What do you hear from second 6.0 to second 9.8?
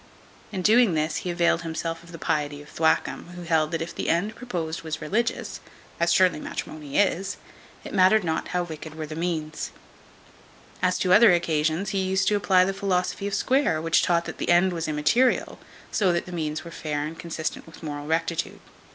surely matrimony is), it mattered not how wicked were the means.